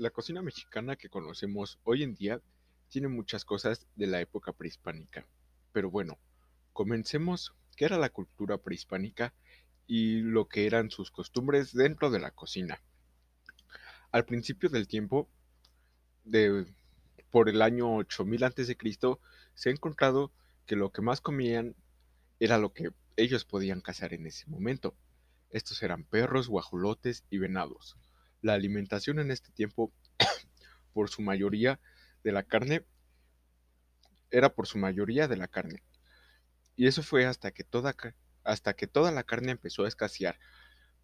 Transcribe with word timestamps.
La 0.00 0.08
cocina 0.08 0.40
mexicana 0.40 0.96
que 0.96 1.10
conocemos 1.10 1.78
hoy 1.84 2.02
en 2.02 2.14
día 2.14 2.40
tiene 2.88 3.08
muchas 3.08 3.44
cosas 3.44 3.86
de 3.96 4.06
la 4.06 4.18
época 4.18 4.54
prehispánica. 4.54 5.26
Pero 5.72 5.90
bueno, 5.90 6.18
comencemos 6.72 7.52
qué 7.76 7.84
era 7.84 7.98
la 7.98 8.08
cultura 8.08 8.56
prehispánica 8.56 9.34
y 9.86 10.22
lo 10.22 10.48
que 10.48 10.64
eran 10.64 10.90
sus 10.90 11.10
costumbres 11.10 11.74
dentro 11.74 12.08
de 12.08 12.18
la 12.18 12.30
cocina. 12.30 12.80
Al 14.10 14.24
principio 14.24 14.70
del 14.70 14.88
tiempo, 14.88 15.28
de, 16.24 16.64
por 17.30 17.50
el 17.50 17.60
año 17.60 17.96
8000 17.96 18.44
a.C., 18.44 18.78
se 19.52 19.68
ha 19.68 19.72
encontrado 19.72 20.32
que 20.64 20.76
lo 20.76 20.92
que 20.92 21.02
más 21.02 21.20
comían 21.20 21.76
era 22.38 22.56
lo 22.56 22.72
que 22.72 22.88
ellos 23.18 23.44
podían 23.44 23.82
cazar 23.82 24.14
en 24.14 24.26
ese 24.26 24.46
momento. 24.46 24.94
Estos 25.50 25.82
eran 25.82 26.04
perros, 26.04 26.48
guajolotes 26.48 27.26
y 27.28 27.36
venados. 27.36 27.98
La 28.42 28.54
alimentación 28.54 29.18
en 29.18 29.30
este 29.30 29.50
tiempo, 29.52 29.92
por 30.92 31.10
su 31.10 31.22
mayoría 31.22 31.80
de 32.24 32.32
la 32.32 32.42
carne, 32.42 32.84
era 34.30 34.54
por 34.54 34.66
su 34.66 34.78
mayoría 34.78 35.28
de 35.28 35.36
la 35.36 35.48
carne. 35.48 35.82
Y 36.76 36.86
eso 36.86 37.02
fue 37.02 37.26
hasta 37.26 37.50
que 37.50 37.64
toda, 37.64 37.94
hasta 38.44 38.74
que 38.74 38.86
toda 38.86 39.12
la 39.12 39.24
carne 39.24 39.52
empezó 39.52 39.84
a 39.84 39.88
escasear, 39.88 40.38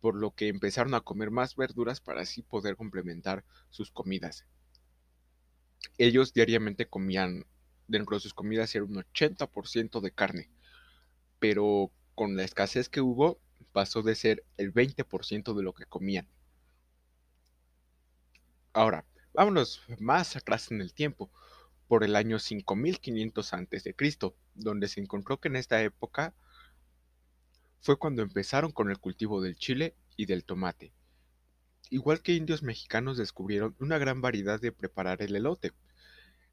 por 0.00 0.14
lo 0.14 0.34
que 0.34 0.48
empezaron 0.48 0.94
a 0.94 1.00
comer 1.00 1.30
más 1.30 1.56
verduras 1.56 2.00
para 2.00 2.22
así 2.22 2.42
poder 2.42 2.76
complementar 2.76 3.44
sus 3.70 3.90
comidas. 3.90 4.46
Ellos 5.98 6.32
diariamente 6.32 6.88
comían, 6.88 7.44
dentro 7.88 8.16
de 8.16 8.20
sus 8.20 8.34
comidas 8.34 8.74
era 8.74 8.84
un 8.84 8.94
80% 8.94 10.00
de 10.00 10.10
carne, 10.12 10.50
pero 11.38 11.92
con 12.14 12.36
la 12.36 12.44
escasez 12.44 12.88
que 12.88 13.00
hubo, 13.00 13.40
pasó 13.72 14.02
de 14.02 14.14
ser 14.14 14.44
el 14.56 14.72
20% 14.72 15.54
de 15.54 15.62
lo 15.62 15.74
que 15.74 15.84
comían. 15.84 16.28
Ahora, 18.76 19.06
vámonos 19.32 19.80
más 20.00 20.36
atrás 20.36 20.70
en 20.70 20.82
el 20.82 20.92
tiempo, 20.92 21.30
por 21.88 22.04
el 22.04 22.14
año 22.14 22.38
5500 22.38 23.54
a.C., 23.54 23.94
donde 24.52 24.88
se 24.88 25.00
encontró 25.00 25.40
que 25.40 25.48
en 25.48 25.56
esta 25.56 25.82
época 25.82 26.34
fue 27.80 27.98
cuando 27.98 28.20
empezaron 28.20 28.72
con 28.72 28.90
el 28.90 28.98
cultivo 28.98 29.40
del 29.40 29.56
chile 29.56 29.96
y 30.18 30.26
del 30.26 30.44
tomate. 30.44 30.92
Igual 31.88 32.20
que 32.20 32.34
indios 32.34 32.62
mexicanos 32.62 33.16
descubrieron 33.16 33.74
una 33.80 33.96
gran 33.96 34.20
variedad 34.20 34.60
de 34.60 34.72
preparar 34.72 35.22
el 35.22 35.34
elote. 35.34 35.72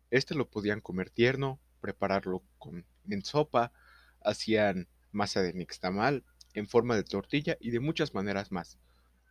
Este 0.10 0.34
lo 0.34 0.50
podían 0.50 0.80
comer 0.80 1.10
tierno, 1.10 1.60
prepararlo 1.82 2.42
con, 2.58 2.86
en 3.10 3.26
sopa, 3.26 3.74
hacían 4.22 4.88
masa 5.12 5.42
de 5.42 5.52
nixtamal, 5.52 6.24
en 6.54 6.70
forma 6.70 6.96
de 6.96 7.04
tortilla 7.04 7.58
y 7.60 7.72
de 7.72 7.82
muchas 7.82 8.14
maneras 8.14 8.50
más. 8.54 8.80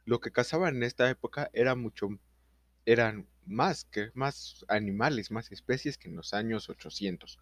Lo 0.04 0.20
que 0.20 0.30
cazaban 0.30 0.76
en 0.76 0.82
esta 0.82 1.08
época 1.08 1.48
era 1.54 1.74
mucho, 1.74 2.10
eran 2.84 3.26
más 3.46 3.84
que 3.84 4.10
más 4.14 4.64
animales, 4.68 5.30
más 5.30 5.50
especies 5.52 5.98
que 5.98 6.08
en 6.08 6.16
los 6.16 6.34
años 6.34 6.68
800. 6.68 7.38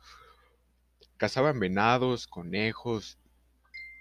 Cazaban 1.16 1.60
venados, 1.60 2.27
conejos, 2.27 3.19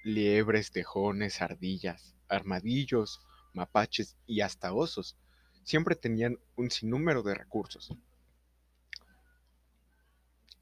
liebres, 0.04 0.72
tejones, 0.72 1.42
ardillas, 1.42 2.16
armadillos, 2.28 3.22
mapaches 3.54 4.16
y 4.26 4.42
hasta 4.42 4.74
osos. 4.74 5.18
Siempre 5.64 5.96
tenían 5.96 6.40
un 6.56 6.72
sinnúmero 6.72 7.24
de 7.24 7.36
recursos. 7.36 7.94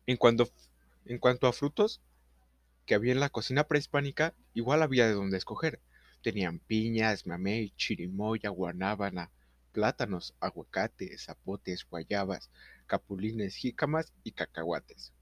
En 0.06 0.18
cuanto, 0.18 0.50
en 1.06 1.20
cuanto 1.20 1.48
a 1.48 1.54
frutos, 1.54 2.02
que 2.86 2.96
había 2.96 3.12
en 3.12 3.20
la 3.20 3.30
cocina 3.30 3.66
prehispánica, 3.66 4.34
igual 4.54 4.82
había 4.82 5.06
de 5.08 5.14
dónde 5.14 5.38
escoger. 5.38 5.82
Tenían 6.24 6.60
piñas, 6.60 7.28
mamey, 7.28 7.72
chirimoya, 7.76 8.50
guanábana, 8.50 9.32
plátanos, 9.78 10.34
aguacates, 10.40 11.26
zapotes, 11.26 11.86
guayabas, 11.88 12.50
capulines, 12.88 13.54
jícamas 13.54 14.12
y 14.24 14.32
cacahuates. 14.32 15.14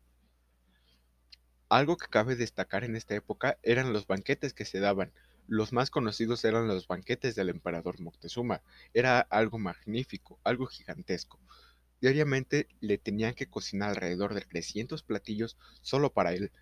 Algo 1.67 1.97
que 1.97 2.07
cabe 2.07 2.37
destacar 2.37 2.85
en 2.85 2.95
esta 2.95 3.15
época 3.15 3.59
eran 3.63 3.91
los 3.91 4.07
banquetes 4.07 4.53
que 4.53 4.63
se 4.63 4.79
daban. 4.79 5.11
Los 5.49 5.73
más 5.73 5.89
conocidos 5.89 6.45
eran 6.45 6.69
los 6.69 6.87
banquetes 6.87 7.35
del 7.35 7.49
emperador 7.49 7.99
Moctezuma. 7.99 8.61
Era 8.93 9.19
algo 9.19 9.59
magnífico, 9.59 10.39
algo 10.45 10.67
gigantesco. 10.67 11.37
Diariamente 11.99 12.69
le 12.79 12.97
tenían 12.97 13.33
que 13.33 13.49
cocinar 13.49 13.89
alrededor 13.89 14.33
de 14.33 14.39
300 14.39 15.03
platillos 15.03 15.57
solo 15.81 16.13
para 16.13 16.31
él, 16.31 16.53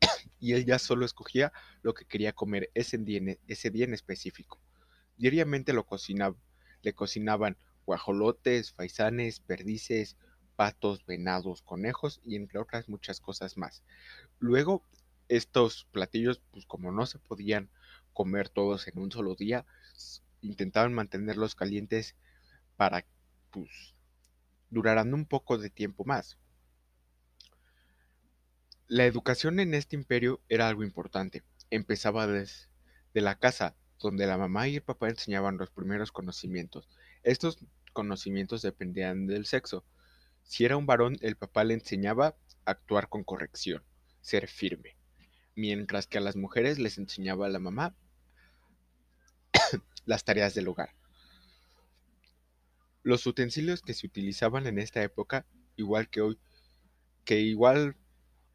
y 0.40 0.54
él 0.54 0.64
ya 0.64 0.80
solo 0.80 1.06
escogía 1.06 1.52
lo 1.82 1.94
que 1.94 2.06
quería 2.06 2.32
comer 2.32 2.72
ese 2.74 2.98
día, 2.98 3.36
ese 3.46 3.70
día 3.70 3.84
en 3.84 3.94
específico. 3.94 4.58
Diariamente 5.16 5.72
lo 5.72 5.86
cocinaba, 5.86 6.34
le 6.84 6.92
cocinaban 6.92 7.56
guajolotes, 7.86 8.72
faisanes, 8.72 9.40
perdices, 9.40 10.16
patos, 10.56 11.04
venados, 11.04 11.62
conejos 11.62 12.20
y 12.24 12.36
entre 12.36 12.58
otras 12.58 12.88
muchas 12.88 13.20
cosas 13.20 13.56
más. 13.56 13.82
Luego, 14.38 14.82
estos 15.28 15.86
platillos, 15.90 16.40
pues 16.50 16.66
como 16.66 16.92
no 16.92 17.06
se 17.06 17.18
podían 17.18 17.70
comer 18.12 18.48
todos 18.48 18.86
en 18.88 18.98
un 18.98 19.10
solo 19.10 19.34
día, 19.34 19.66
intentaban 20.40 20.94
mantenerlos 20.94 21.54
calientes 21.54 22.14
para 22.76 23.04
pues 23.50 23.94
duraran 24.70 25.14
un 25.14 25.24
poco 25.24 25.58
de 25.58 25.70
tiempo 25.70 26.04
más. 26.04 26.38
La 28.86 29.06
educación 29.06 29.60
en 29.60 29.74
este 29.74 29.96
imperio 29.96 30.40
era 30.48 30.68
algo 30.68 30.84
importante. 30.84 31.42
Empezaba 31.70 32.26
desde 32.26 32.68
la 33.14 33.38
casa, 33.38 33.74
donde 34.00 34.26
la 34.26 34.38
mamá 34.38 34.68
y 34.68 34.76
el 34.76 34.82
papá 34.82 35.08
enseñaban 35.08 35.56
los 35.56 35.70
primeros 35.70 36.12
conocimientos. 36.12 36.88
Estos 37.22 37.58
conocimientos 37.92 38.62
dependían 38.62 39.26
del 39.26 39.46
sexo. 39.46 39.84
Si 40.42 40.64
era 40.64 40.76
un 40.76 40.86
varón, 40.86 41.16
el 41.22 41.36
papá 41.36 41.64
le 41.64 41.74
enseñaba 41.74 42.36
a 42.66 42.70
actuar 42.72 43.08
con 43.08 43.24
corrección, 43.24 43.82
ser 44.20 44.48
firme, 44.48 44.96
mientras 45.54 46.06
que 46.06 46.18
a 46.18 46.20
las 46.20 46.36
mujeres 46.36 46.78
les 46.78 46.98
enseñaba 46.98 47.46
a 47.46 47.50
la 47.50 47.58
mamá 47.58 47.96
las 50.04 50.24
tareas 50.24 50.54
del 50.54 50.68
hogar. 50.68 50.94
Los 53.02 53.26
utensilios 53.26 53.82
que 53.82 53.94
se 53.94 54.06
utilizaban 54.06 54.66
en 54.66 54.78
esta 54.78 55.02
época, 55.02 55.46
igual 55.76 56.08
que 56.08 56.20
hoy, 56.20 56.38
que 57.24 57.40
igual 57.40 57.96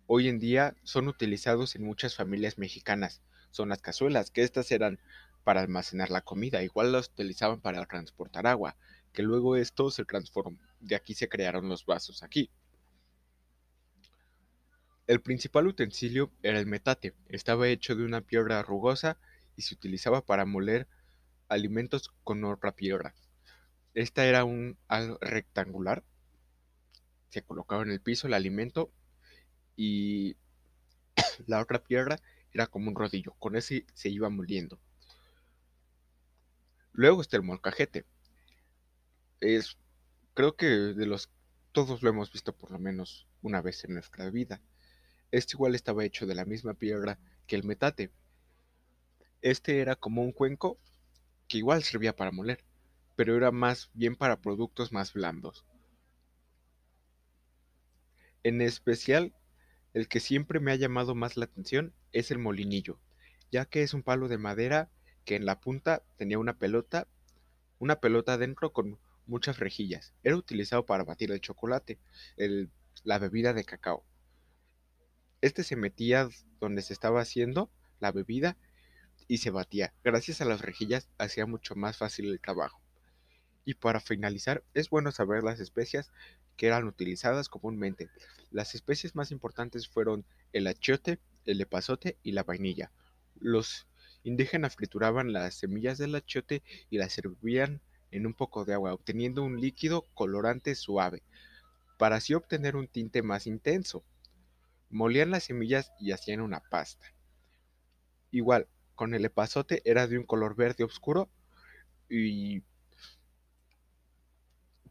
hoy 0.07 0.27
en 0.27 0.39
día 0.39 0.75
son 0.83 1.07
utilizados 1.07 1.75
en 1.75 1.83
muchas 1.83 2.15
familias 2.15 2.57
mexicanas. 2.57 3.21
Son 3.51 3.69
las 3.69 3.81
cazuelas, 3.81 4.31
que 4.31 4.43
estas 4.43 4.71
eran 4.71 4.99
para 5.49 5.61
almacenar 5.61 6.11
la 6.11 6.21
comida, 6.21 6.61
igual 6.61 6.91
las 6.91 7.07
utilizaban 7.07 7.59
para 7.59 7.83
transportar 7.87 8.45
agua, 8.45 8.77
que 9.11 9.23
luego 9.23 9.55
esto 9.55 9.89
se 9.89 10.05
transformó, 10.05 10.59
de 10.79 10.95
aquí 10.95 11.15
se 11.15 11.27
crearon 11.27 11.67
los 11.67 11.87
vasos 11.87 12.21
aquí. 12.21 12.51
El 15.07 15.21
principal 15.21 15.65
utensilio 15.65 16.31
era 16.43 16.59
el 16.59 16.67
metate, 16.67 17.15
estaba 17.29 17.67
hecho 17.67 17.95
de 17.95 18.05
una 18.05 18.21
piedra 18.21 18.61
rugosa 18.61 19.17
y 19.55 19.63
se 19.63 19.73
utilizaba 19.73 20.23
para 20.23 20.45
moler 20.45 20.87
alimentos 21.47 22.13
con 22.23 22.43
otra 22.43 22.75
piedra. 22.75 23.15
Esta 23.95 24.27
era 24.27 24.43
un 24.43 24.77
rectangular, 25.19 26.03
se 27.29 27.41
colocaba 27.41 27.81
en 27.81 27.89
el 27.89 28.01
piso 28.01 28.27
el 28.27 28.35
alimento 28.35 28.93
y 29.75 30.37
la 31.47 31.59
otra 31.59 31.83
piedra 31.83 32.19
era 32.51 32.67
como 32.67 32.91
un 32.91 32.95
rodillo, 32.95 33.33
con 33.39 33.55
ese 33.55 33.87
se 33.95 34.09
iba 34.09 34.29
moliendo. 34.29 34.79
Luego 36.93 37.21
está 37.21 37.37
el 37.37 37.43
molcajete. 37.43 38.05
Es, 39.39 39.77
creo 40.33 40.55
que 40.55 40.65
de 40.65 41.05
los, 41.05 41.29
todos 41.71 42.01
lo 42.03 42.09
hemos 42.09 42.31
visto 42.31 42.53
por 42.55 42.71
lo 42.71 42.79
menos 42.79 43.27
una 43.41 43.61
vez 43.61 43.83
en 43.85 43.93
nuestra 43.93 44.29
vida. 44.29 44.61
Este 45.31 45.55
igual 45.55 45.75
estaba 45.75 46.05
hecho 46.05 46.25
de 46.25 46.35
la 46.35 46.45
misma 46.45 46.73
piedra 46.73 47.19
que 47.47 47.55
el 47.55 47.63
metate. 47.63 48.11
Este 49.41 49.79
era 49.79 49.95
como 49.95 50.21
un 50.21 50.31
cuenco 50.31 50.79
que 51.47 51.57
igual 51.57 51.83
servía 51.83 52.15
para 52.15 52.31
moler, 52.31 52.63
pero 53.15 53.35
era 53.35 53.51
más 53.51 53.89
bien 53.93 54.15
para 54.15 54.41
productos 54.41 54.91
más 54.91 55.13
blandos. 55.13 55.65
En 58.43 58.61
especial 58.61 59.33
el 59.93 60.07
que 60.07 60.19
siempre 60.19 60.59
me 60.59 60.71
ha 60.71 60.75
llamado 60.75 61.15
más 61.15 61.37
la 61.37 61.45
atención 61.45 61.93
es 62.11 62.31
el 62.31 62.39
molinillo, 62.39 62.99
ya 63.51 63.65
que 63.65 63.83
es 63.83 63.93
un 63.93 64.03
palo 64.03 64.27
de 64.27 64.37
madera 64.37 64.89
que 65.29 65.35
en 65.35 65.45
la 65.45 65.59
punta 65.59 66.01
tenía 66.17 66.39
una 66.39 66.57
pelota, 66.57 67.07
una 67.77 67.99
pelota 67.99 68.39
dentro 68.39 68.73
con 68.73 68.97
muchas 69.27 69.59
rejillas. 69.59 70.11
Era 70.23 70.35
utilizado 70.35 70.87
para 70.87 71.03
batir 71.03 71.31
el 71.31 71.39
chocolate, 71.39 71.99
la 73.03 73.19
bebida 73.19 73.53
de 73.53 73.63
cacao. 73.63 74.03
Este 75.41 75.63
se 75.63 75.75
metía 75.75 76.27
donde 76.59 76.81
se 76.81 76.93
estaba 76.93 77.21
haciendo 77.21 77.69
la 77.99 78.11
bebida 78.11 78.57
y 79.27 79.37
se 79.37 79.51
batía. 79.51 79.93
Gracias 80.03 80.41
a 80.41 80.45
las 80.45 80.61
rejillas 80.61 81.07
hacía 81.19 81.45
mucho 81.45 81.75
más 81.75 81.95
fácil 81.95 82.31
el 82.31 82.41
trabajo. 82.41 82.81
Y 83.65 83.75
para 83.75 83.99
finalizar, 83.99 84.63
es 84.73 84.89
bueno 84.89 85.11
saber 85.11 85.43
las 85.43 85.59
especias 85.59 86.11
que 86.57 86.65
eran 86.65 86.87
utilizadas 86.87 87.49
comúnmente. 87.49 88.09
Las 88.49 88.73
especies 88.73 89.13
más 89.13 89.29
importantes 89.29 89.87
fueron 89.87 90.25
el 90.53 90.65
achiote, 90.65 91.19
el 91.45 91.61
epazote 91.61 92.17
y 92.23 92.31
la 92.31 92.41
vainilla. 92.41 92.91
Los 93.35 93.88
indígenas 94.29 94.75
trituraban 94.75 95.33
las 95.33 95.55
semillas 95.55 95.97
del 95.97 96.15
achiote 96.15 96.63
y 96.89 96.97
las 96.97 97.11
servían 97.13 97.81
en 98.11 98.25
un 98.25 98.33
poco 98.33 98.63
de 98.63 98.73
agua, 98.73 98.93
obteniendo 98.93 99.43
un 99.43 99.59
líquido 99.59 100.05
colorante 100.13 100.73
suave, 100.75 101.23
para 101.97 102.15
así 102.15 102.33
obtener 102.33 102.75
un 102.75 102.87
tinte 102.87 103.21
más 103.21 103.45
intenso. 103.45 104.03
Molían 104.89 105.31
las 105.31 105.43
semillas 105.43 105.91
y 105.99 106.11
hacían 106.11 106.41
una 106.41 106.61
pasta. 106.61 107.13
Igual, 108.31 108.67
con 108.95 109.13
el 109.13 109.25
epazote 109.25 109.81
era 109.85 110.07
de 110.07 110.17
un 110.17 110.25
color 110.25 110.55
verde 110.55 110.83
oscuro 110.83 111.29
y 112.09 112.63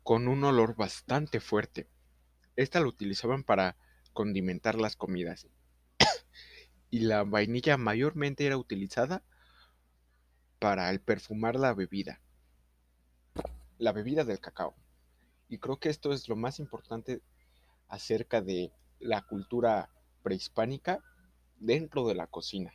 con 0.02 0.28
un 0.28 0.44
olor 0.44 0.76
bastante 0.76 1.40
fuerte. 1.40 1.88
Esta 2.56 2.80
lo 2.80 2.88
utilizaban 2.88 3.44
para 3.44 3.76
condimentar 4.12 4.76
las 4.76 4.96
comidas. 4.96 5.46
Y 6.90 7.00
la 7.00 7.24
vainilla 7.24 7.76
mayormente 7.76 8.46
era 8.46 8.56
utilizada 8.56 9.22
para 10.58 10.90
el 10.90 11.00
perfumar 11.00 11.56
la 11.56 11.74
bebida. 11.74 12.20
La 13.78 13.92
bebida 13.92 14.24
del 14.24 14.40
cacao. 14.40 14.74
Y 15.48 15.58
creo 15.58 15.78
que 15.78 15.88
esto 15.88 16.12
es 16.12 16.28
lo 16.28 16.36
más 16.36 16.58
importante 16.58 17.22
acerca 17.88 18.40
de 18.40 18.72
la 18.98 19.22
cultura 19.22 19.90
prehispánica 20.22 21.02
dentro 21.58 22.06
de 22.06 22.14
la 22.14 22.26
cocina. 22.26 22.72